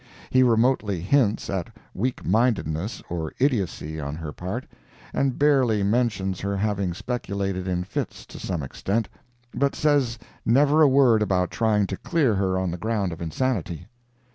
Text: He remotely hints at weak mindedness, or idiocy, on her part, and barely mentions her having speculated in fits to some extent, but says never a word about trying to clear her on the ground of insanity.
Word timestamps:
He 0.31 0.41
remotely 0.41 0.99
hints 0.99 1.47
at 1.47 1.69
weak 1.93 2.25
mindedness, 2.25 3.03
or 3.07 3.33
idiocy, 3.37 3.99
on 3.99 4.15
her 4.15 4.31
part, 4.31 4.65
and 5.13 5.37
barely 5.37 5.83
mentions 5.83 6.39
her 6.39 6.57
having 6.57 6.95
speculated 6.95 7.67
in 7.67 7.83
fits 7.83 8.25
to 8.25 8.39
some 8.39 8.63
extent, 8.63 9.07
but 9.53 9.75
says 9.75 10.17
never 10.43 10.81
a 10.81 10.87
word 10.87 11.21
about 11.21 11.51
trying 11.51 11.85
to 11.85 11.97
clear 11.97 12.33
her 12.33 12.57
on 12.57 12.71
the 12.71 12.77
ground 12.79 13.11
of 13.11 13.21
insanity. 13.21 13.85